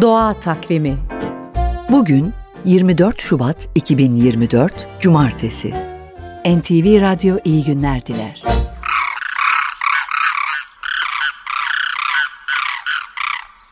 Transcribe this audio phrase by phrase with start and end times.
[0.00, 0.98] Doğa Takvimi
[1.90, 5.68] Bugün 24 Şubat 2024 Cumartesi.
[6.46, 8.42] NTV Radyo iyi günler diler.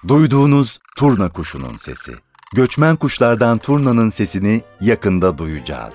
[0.09, 2.13] Duyduğunuz turna kuşunun sesi.
[2.55, 5.95] Göçmen kuşlardan turnanın sesini yakında duyacağız.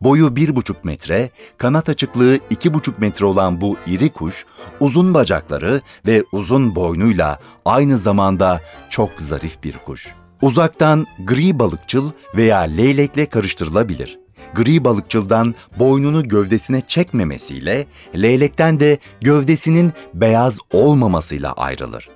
[0.00, 4.46] Boyu bir buçuk metre, kanat açıklığı iki buçuk metre olan bu iri kuş,
[4.80, 8.60] uzun bacakları ve uzun boynuyla aynı zamanda
[8.90, 10.14] çok zarif bir kuş.
[10.42, 14.18] Uzaktan gri balıkçıl veya leylekle karıştırılabilir.
[14.54, 22.08] Gri balıkçıldan boynunu gövdesine çekmemesiyle, leylekten de gövdesinin beyaz olmamasıyla ayrılır.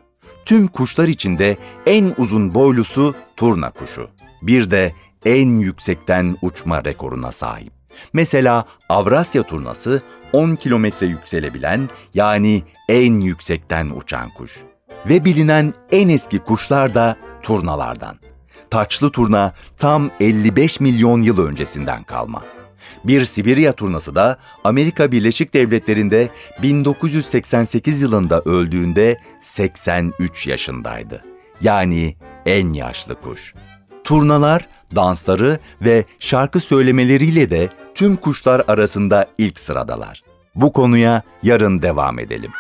[0.45, 4.09] Tüm kuşlar içinde en uzun boylusu turna kuşu.
[4.43, 4.93] Bir de
[5.25, 7.73] en yüksekten uçma rekoruna sahip.
[8.13, 10.03] Mesela Avrasya turnası
[10.33, 14.61] 10 kilometre yükselebilen yani en yüksekten uçan kuş.
[15.09, 18.17] Ve bilinen en eski kuşlar da turnalardan.
[18.71, 22.43] Taçlı turna tam 55 milyon yıl öncesinden kalma.
[23.05, 26.29] Bir Sibirya turnası da Amerika Birleşik Devletleri'nde
[26.63, 31.25] 1988 yılında öldüğünde 83 yaşındaydı.
[31.61, 33.55] Yani en yaşlı kuş.
[34.05, 40.23] Turnalar, dansları ve şarkı söylemeleriyle de tüm kuşlar arasında ilk sıradalar.
[40.55, 42.53] Bu konuya yarın devam edelim.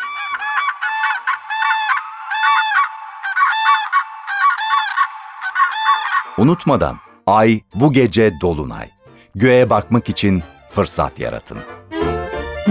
[6.39, 8.91] Unutmadan ay bu gece dolunay.
[9.35, 11.59] Göğe bakmak için fırsat yaratın.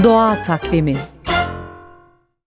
[0.04, 0.98] Doğa Takvimi